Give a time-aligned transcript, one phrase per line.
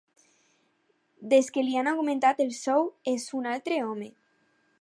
[1.33, 4.13] Des que li han augmentat el sou és un altre home.